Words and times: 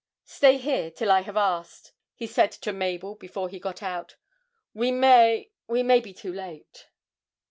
'Stay 0.25 0.57
here, 0.57 0.89
till 0.89 1.11
I 1.11 1.21
have 1.21 1.37
asked,' 1.37 1.93
he 2.15 2.25
said 2.25 2.49
to 2.53 2.73
Mabel 2.73 3.13
before 3.13 3.49
he 3.49 3.59
got 3.59 3.83
out, 3.83 4.15
'we 4.73 4.89
may 4.93 5.51
we 5.67 5.83
may 5.83 5.99
be 5.99 6.11
too 6.11 6.33
late.' 6.33 6.87